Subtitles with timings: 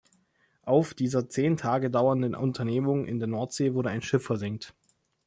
[0.63, 4.73] Auf dieser zehn Tage dauernden Unternehmung in der Nordsee wurde ein Schiff versenkt.